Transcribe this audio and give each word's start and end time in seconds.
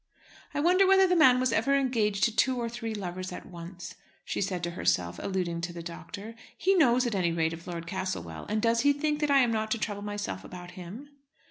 "I 0.55 0.59
wonder 0.59 0.87
whether 0.87 1.05
the 1.05 1.15
man 1.15 1.39
was 1.39 1.53
ever 1.53 1.75
engaged 1.75 2.23
to 2.23 2.35
two 2.35 2.57
or 2.59 2.67
three 2.67 2.95
lovers 2.95 3.31
at 3.31 3.45
once," 3.45 3.93
she 4.25 4.41
said 4.41 4.63
to 4.63 4.71
herself, 4.71 5.19
alluding 5.21 5.61
to 5.61 5.73
the 5.73 5.83
doctor. 5.83 6.33
"He 6.57 6.73
knows 6.73 7.05
at 7.05 7.13
any 7.13 7.31
rate 7.31 7.53
of 7.53 7.67
Lord 7.67 7.85
Castlewell, 7.85 8.47
and 8.49 8.63
does 8.63 8.81
he 8.81 8.93
think 8.93 9.19
that 9.19 9.29
I 9.29 9.41
am 9.41 9.51
not 9.51 9.69
to 9.69 9.77
trouble 9.77 10.01
myself 10.01 10.43
about 10.43 10.71
him?" 10.71 11.09